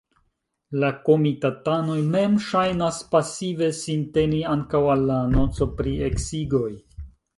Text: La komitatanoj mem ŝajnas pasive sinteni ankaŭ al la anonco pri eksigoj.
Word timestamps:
La 0.83 0.87
komitatanoj 1.09 1.97
mem 2.15 2.39
ŝajnas 2.47 3.01
pasive 3.13 3.69
sinteni 3.81 4.41
ankaŭ 4.55 4.83
al 4.95 5.05
la 5.11 5.19
anonco 5.27 5.69
pri 5.83 5.95
eksigoj. 6.09 6.69